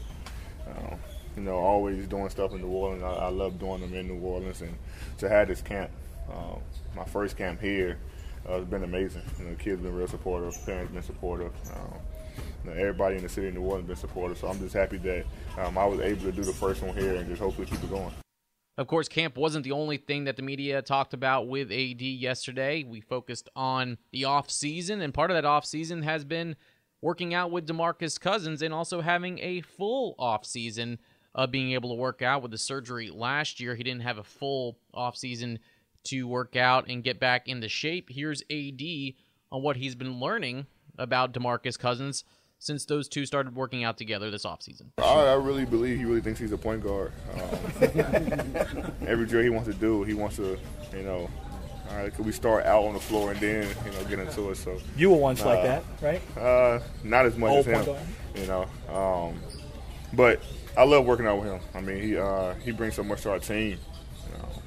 [0.69, 0.95] Uh,
[1.37, 3.03] you know, always doing stuff in New Orleans.
[3.03, 4.77] I, I, love doing them in New Orleans, and
[5.19, 5.91] to have this camp,
[6.31, 6.57] uh,
[6.95, 7.99] my first camp here,
[8.47, 9.23] uh, has been amazing.
[9.41, 11.53] You know, kids been real supportive, parents been supportive.
[11.75, 11.95] Um,
[12.69, 14.39] everybody in the city of New Orleans been supportive.
[14.39, 15.25] So I'm just happy that
[15.59, 17.91] um, I was able to do the first one here and just hopefully keep it
[17.91, 18.13] going.
[18.79, 22.85] Of course, camp wasn't the only thing that the media talked about with AD yesterday.
[22.85, 26.57] We focused on the off season, and part of that off season has been
[27.03, 30.99] working out with DeMarcus Cousins and also having a full offseason
[31.35, 33.75] of being able to work out with the surgery last year.
[33.75, 35.59] He didn't have a full offseason
[36.05, 38.09] to work out and get back into shape.
[38.11, 38.83] Here's AD
[39.51, 40.67] on what he's been learning
[40.99, 42.25] about DeMarcus Cousins
[42.63, 44.87] since those two started working out together this offseason.
[44.99, 47.13] I, I really believe he really thinks he's a point guard.
[47.35, 50.57] Um, every drill he wants to do, he wants to,
[50.97, 51.29] you know,
[51.91, 54.51] all right, could we start out on the floor and then you know get into
[54.51, 54.57] it?
[54.57, 56.39] So you were once uh, like that, right?
[56.39, 57.97] Uh, not as much Old as him,
[58.37, 58.67] you know.
[58.89, 59.41] Um,
[60.13, 60.41] but
[60.77, 61.61] I love working out with him.
[61.75, 63.77] I mean, he uh, he brings so much to our team.
[64.29, 64.63] You know,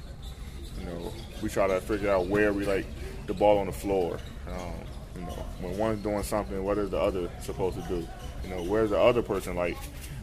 [0.80, 2.86] you know, we try to figure out where we like
[3.26, 4.18] the ball on the floor.
[4.48, 4.74] Um,
[5.18, 8.06] you know, when one's doing something, what is the other supposed to do?
[8.44, 9.76] You know, where's the other person like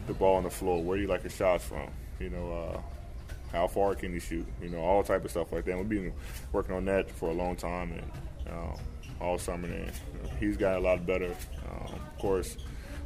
[0.06, 0.82] the ball on the floor?
[0.82, 1.88] Where do you like the shots from?
[2.20, 2.80] You know, uh,
[3.52, 4.46] how far can you shoot?
[4.62, 5.76] You know, all type of stuff like that.
[5.76, 6.12] We've been
[6.52, 8.76] working on that for a long time and um,
[9.20, 9.68] all summer.
[9.68, 9.92] And
[10.40, 11.34] he's got a lot better.
[11.70, 12.56] Um, of course,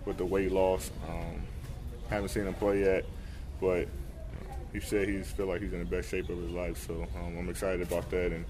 [0.05, 1.43] with the weight loss, um,
[2.11, 3.05] haven't seen him play yet,
[3.61, 3.89] but
[4.73, 6.87] he said he's feel like he's in the best shape of his life.
[6.87, 8.45] So um, I'm excited about that and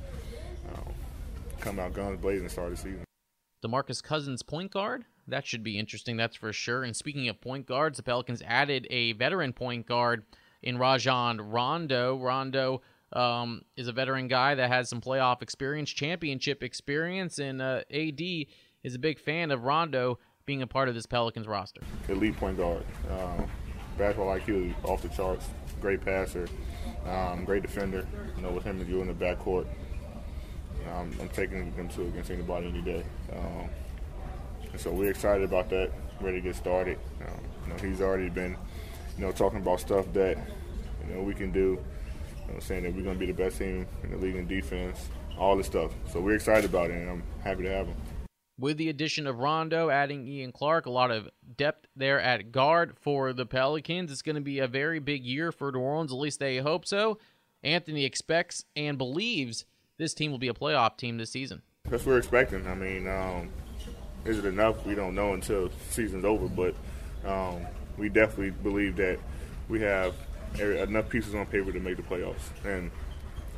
[0.74, 0.92] um,
[1.60, 3.07] come out guns blazing start the season.
[3.64, 5.04] DeMarcus Cousins, point guard.
[5.26, 6.84] That should be interesting, that's for sure.
[6.84, 10.24] And speaking of point guards, the Pelicans added a veteran point guard
[10.62, 12.16] in Rajon Rondo.
[12.16, 17.82] Rondo um, is a veteran guy that has some playoff experience, championship experience, and uh,
[17.92, 18.20] AD
[18.82, 21.82] is a big fan of Rondo being a part of this Pelicans roster.
[22.08, 22.84] Elite point guard.
[23.10, 23.46] Um,
[23.98, 25.46] basketball IQ off the charts.
[25.80, 26.48] Great passer.
[27.06, 28.06] Um, great defender.
[28.36, 29.66] You know, with him and you in the backcourt,
[30.94, 33.04] um, I'm taking them to against anybody any day.
[33.32, 33.68] Um,
[34.76, 35.90] so we're excited about that.
[36.20, 36.98] Ready to get started.
[37.20, 38.56] Um, you know, he's already been
[39.18, 40.38] you know, talking about stuff that,
[41.06, 41.78] you know, we can do.
[42.46, 44.46] You know, saying that we're going to be the best team in the league in
[44.46, 45.92] defense, all this stuff.
[46.10, 47.96] So we're excited about it, and I'm happy to have him.
[48.58, 52.96] With the addition of Rondo, adding Ian Clark, a lot of depth there at guard
[52.98, 54.10] for the Pelicans.
[54.10, 56.86] It's going to be a very big year for New Orleans, at least they hope
[56.86, 57.18] so.
[57.62, 59.66] Anthony expects and believes
[59.98, 61.62] this team will be a playoff team this season.
[61.84, 62.66] That's what we're expecting.
[62.66, 63.50] I mean, um,
[64.24, 64.86] is it enough?
[64.86, 66.74] We don't know until season's over, but
[67.28, 69.18] um, we definitely believe that
[69.68, 70.14] we have
[70.58, 72.90] enough pieces on paper to make the playoffs, and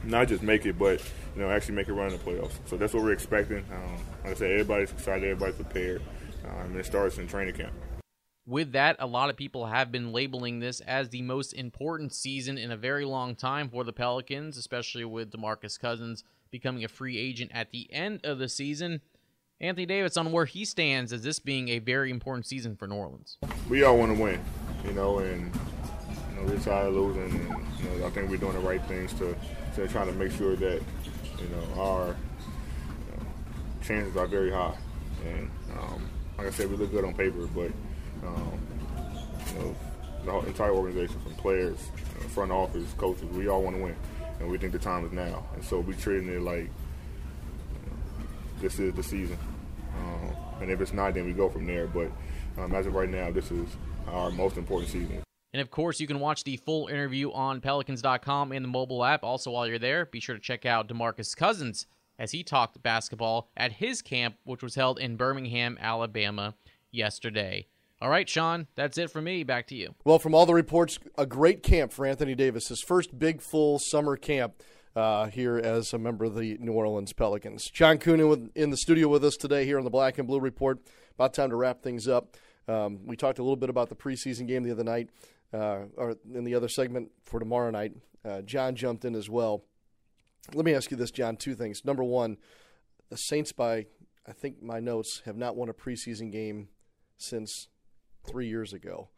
[0.02, 1.00] not just make it, but
[1.36, 2.52] you know actually make it run in the playoffs.
[2.66, 3.64] So that's what we're expecting.
[3.72, 6.02] Um, like I said, everybody's excited, everybody's prepared,
[6.44, 7.72] um, and it starts in training camp.
[8.46, 12.58] With that, a lot of people have been labeling this as the most important season
[12.58, 17.18] in a very long time for the Pelicans, especially with DeMarcus Cousins becoming a free
[17.18, 19.00] agent at the end of the season.
[19.60, 22.94] Anthony Davis on where he stands as this being a very important season for New
[22.94, 23.36] Orleans.
[23.68, 24.40] We all want to win,
[24.84, 25.54] you know, and
[26.30, 28.82] you know, we're tired of losing, and you know, I think we're doing the right
[28.86, 29.36] things to,
[29.76, 30.82] to try to make sure that
[31.38, 33.26] you know our you know,
[33.82, 34.76] chances are very high.
[35.26, 37.70] And um, like I said, we look good on paper, but
[38.26, 38.60] um,
[39.48, 39.76] you know,
[40.24, 41.78] the whole entire organization, from players,
[42.28, 43.96] front office, coaches, we all want to win,
[44.38, 45.46] and we think the time is now.
[45.54, 46.70] And so we're treating it like
[48.60, 49.38] this is the season.
[49.98, 51.86] Um, and if it's not, then we go from there.
[51.86, 52.10] But
[52.58, 53.68] um, as of right now, this is
[54.08, 55.22] our most important season.
[55.52, 59.24] And of course, you can watch the full interview on Pelicans.com and the mobile app.
[59.24, 61.86] Also, while you're there, be sure to check out Demarcus Cousins
[62.18, 66.54] as he talked basketball at his camp, which was held in Birmingham, Alabama
[66.92, 67.66] yesterday.
[68.02, 69.44] All right, Sean, that's it for me.
[69.44, 69.94] Back to you.
[70.04, 73.78] Well, from all the reports, a great camp for Anthony Davis, his first big full
[73.78, 74.54] summer camp
[74.96, 77.70] uh, here as a member of the New Orleans Pelicans.
[77.70, 80.78] John Kuhn in the studio with us today here on the Black and Blue Report.
[81.14, 82.36] About time to wrap things up.
[82.66, 85.10] Um, we talked a little bit about the preseason game the other night,
[85.52, 87.92] uh, or in the other segment for tomorrow night.
[88.24, 89.64] Uh, John jumped in as well.
[90.54, 91.36] Let me ask you this, John.
[91.36, 91.84] Two things.
[91.84, 92.38] Number one,
[93.10, 93.86] the Saints, by
[94.26, 96.68] I think my notes, have not won a preseason game
[97.18, 97.68] since
[98.26, 99.08] three years ago.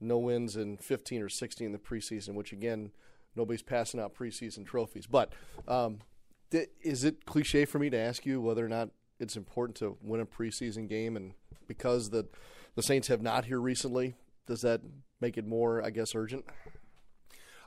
[0.00, 2.90] No wins in 15 or 16 in the preseason, which again,
[3.34, 5.06] nobody's passing out preseason trophies.
[5.06, 5.32] But
[5.66, 6.00] um,
[6.50, 9.96] th- is it cliche for me to ask you whether or not it's important to
[10.02, 11.16] win a preseason game?
[11.16, 11.32] And
[11.66, 12.26] because the
[12.74, 14.14] the Saints have not here recently,
[14.46, 14.82] does that
[15.20, 16.44] make it more, I guess, urgent?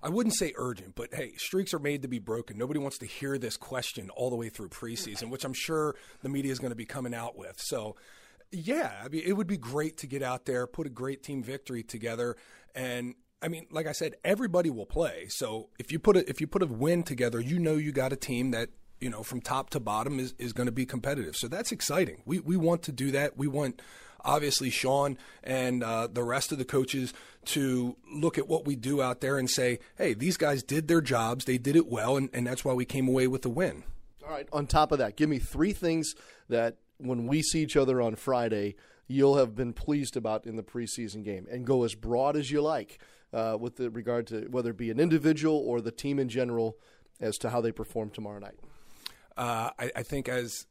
[0.02, 2.58] I wouldn't say urgent, but hey, streaks are made to be broken.
[2.58, 6.30] Nobody wants to hear this question all the way through preseason, which I'm sure the
[6.30, 7.60] media is going to be coming out with.
[7.60, 7.98] So,
[8.52, 11.44] yeah, I mean, it would be great to get out there, put a great team
[11.44, 12.36] victory together,
[12.74, 15.28] and I mean, like I said, everybody will play.
[15.30, 18.12] So if you put a if you put a win together, you know you got
[18.12, 18.70] a team that
[19.00, 21.36] you know from top to bottom is, is going to be competitive.
[21.36, 22.22] So that's exciting.
[22.26, 23.38] We we want to do that.
[23.38, 23.82] We want
[24.26, 27.14] obviously Sean and uh, the rest of the coaches
[27.46, 31.00] to look at what we do out there and say, hey, these guys did their
[31.00, 33.84] jobs, they did it well, and, and that's why we came away with the win.
[34.26, 34.48] All right.
[34.52, 36.14] On top of that, give me three things
[36.50, 38.76] that when we see each other on Friday,
[39.08, 42.62] you'll have been pleased about in the preseason game, and go as broad as you
[42.62, 43.00] like
[43.34, 46.78] uh, with the regard to whether it be an individual or the team in general
[47.20, 48.60] as to how they perform tomorrow night.
[49.36, 50.68] Uh, I, I think as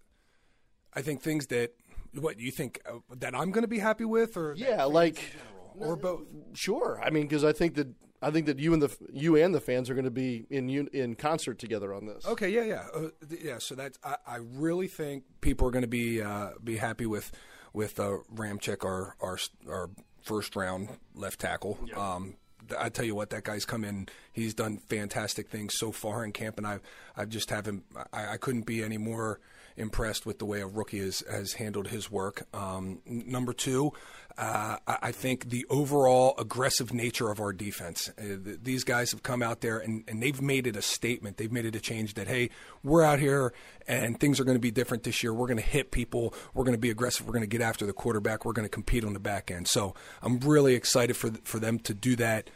[0.95, 1.74] I think things that
[2.14, 5.35] what you think uh, that I'm going to be happy with, or yeah, like
[5.79, 6.22] or both.
[6.55, 7.01] Sure.
[7.03, 7.89] I mean, because I think that
[8.21, 10.69] I think that you and the you and the fans are going to be in
[10.89, 12.27] in concert together on this.
[12.27, 12.51] Okay.
[12.51, 12.64] Yeah.
[12.64, 12.87] Yeah.
[12.95, 13.59] Uh, yeah.
[13.59, 17.33] So that's I, I, really think people are going to be uh, be happy with
[17.73, 19.39] with uh, Ramczyk, our our
[19.69, 19.91] our
[20.23, 21.79] first round left tackle.
[21.97, 22.37] Um,
[22.79, 24.09] I tell you what, that guy's come in.
[24.33, 26.83] He's done fantastic things so far in camp, and I've
[27.16, 27.85] I've just haven't.
[28.12, 29.41] I, I couldn't be any more
[29.77, 32.47] impressed with the way a rookie has, has handled his work.
[32.53, 33.93] Um, number two,
[34.39, 38.09] uh, I think the overall aggressive nature of our defense.
[38.16, 41.39] Uh, these guys have come out there and, and they've made it a statement.
[41.39, 42.51] They've made it a change that, hey,
[42.84, 43.53] we're out here
[43.89, 45.34] and things are going to be different this year.
[45.34, 46.34] We're going to hit people.
[46.55, 47.26] We're going to be aggressive.
[47.26, 48.45] We're going to get after the quarterback.
[48.45, 49.66] We're going to compete on the back end.
[49.66, 52.49] So I'm really excited for, for them to do that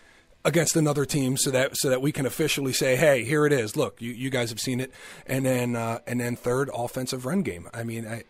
[0.45, 3.77] against another team so that so that we can officially say, hey, here it is.
[3.77, 4.93] Look, you, you guys have seen it.
[5.27, 7.69] And then uh, and then third, offensive run game.
[7.75, 8.23] I mean, I,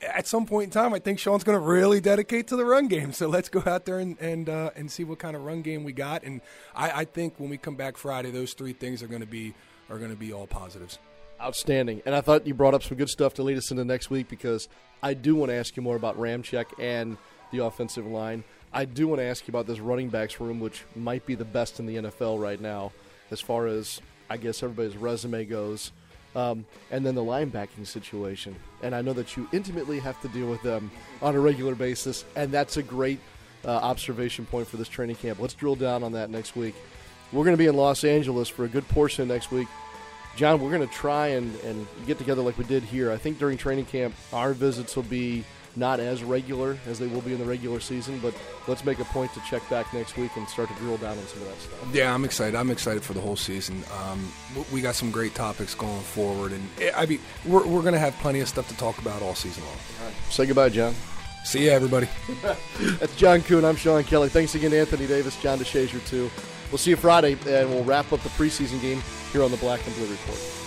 [0.00, 2.88] at some point in time, I think Sean's going to really dedicate to the run
[2.88, 3.12] game.
[3.12, 5.84] So let's go out there and and uh, and see what kind of run game
[5.84, 6.22] we got.
[6.22, 6.40] And
[6.74, 9.54] I, I think when we come back Friday, those three things are going to be
[9.90, 10.98] are going to be all positives.
[11.40, 12.02] Outstanding.
[12.04, 14.28] And I thought you brought up some good stuff to lead us into next week
[14.28, 14.68] because
[15.02, 17.16] I do want to ask you more about Ramczyk and
[17.52, 18.42] the offensive line.
[18.72, 21.44] I do want to ask you about this running backs room, which might be the
[21.44, 22.92] best in the NFL right now,
[23.30, 25.92] as far as I guess everybody's resume goes.
[26.36, 28.54] Um, and then the linebacking situation.
[28.82, 30.90] And I know that you intimately have to deal with them
[31.22, 33.18] on a regular basis, and that's a great
[33.64, 35.40] uh, observation point for this training camp.
[35.40, 36.74] Let's drill down on that next week.
[37.32, 39.68] We're going to be in Los Angeles for a good portion of next week.
[40.36, 43.10] John, we're going to try and, and get together like we did here.
[43.10, 45.44] I think during training camp, our visits will be
[45.78, 48.34] not as regular as they will be in the regular season, but
[48.66, 51.26] let's make a point to check back next week and start to drill down on
[51.26, 51.94] some of that stuff.
[51.94, 52.54] Yeah, I'm excited.
[52.54, 53.82] I'm excited for the whole season.
[54.00, 54.32] Um,
[54.72, 58.00] we got some great topics going forward, and eh, I mean, we're, we're going to
[58.00, 59.76] have plenty of stuff to talk about all season long.
[60.00, 60.14] All right.
[60.30, 60.94] Say goodbye, John.
[61.44, 62.08] See you, everybody.
[62.98, 63.64] That's John Kuhn.
[63.64, 64.28] I'm Sean Kelly.
[64.28, 66.30] Thanks again to Anthony Davis, John DeShazer, too.
[66.70, 69.00] We'll see you Friday, and we'll wrap up the preseason game
[69.32, 70.57] here on the Black and Blue Report.